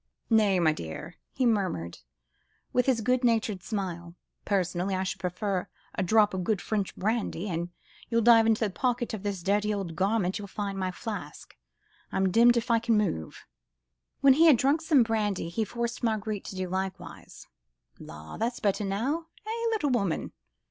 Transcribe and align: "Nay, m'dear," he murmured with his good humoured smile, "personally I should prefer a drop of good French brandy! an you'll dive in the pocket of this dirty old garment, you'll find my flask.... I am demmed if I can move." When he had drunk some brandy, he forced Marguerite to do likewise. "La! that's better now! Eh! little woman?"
"Nay, 0.31 0.59
m'dear," 0.59 1.13
he 1.31 1.45
murmured 1.45 1.99
with 2.73 2.87
his 2.87 3.01
good 3.01 3.21
humoured 3.23 3.61
smile, 3.61 4.15
"personally 4.45 4.95
I 4.95 5.03
should 5.03 5.19
prefer 5.19 5.67
a 5.93 6.01
drop 6.01 6.33
of 6.33 6.43
good 6.43 6.59
French 6.59 6.95
brandy! 6.95 7.47
an 7.47 7.69
you'll 8.09 8.23
dive 8.23 8.47
in 8.47 8.55
the 8.55 8.71
pocket 8.71 9.13
of 9.13 9.21
this 9.21 9.43
dirty 9.43 9.71
old 9.71 9.95
garment, 9.95 10.39
you'll 10.39 10.47
find 10.47 10.75
my 10.79 10.89
flask.... 10.89 11.55
I 12.11 12.17
am 12.17 12.31
demmed 12.31 12.57
if 12.57 12.71
I 12.71 12.79
can 12.79 12.97
move." 12.97 13.45
When 14.21 14.33
he 14.33 14.47
had 14.47 14.57
drunk 14.57 14.81
some 14.81 15.03
brandy, 15.03 15.49
he 15.49 15.63
forced 15.63 16.01
Marguerite 16.01 16.45
to 16.45 16.55
do 16.55 16.67
likewise. 16.67 17.45
"La! 17.99 18.37
that's 18.37 18.59
better 18.59 18.83
now! 18.83 19.27
Eh! 19.45 19.67
little 19.69 19.91
woman?" 19.91 20.31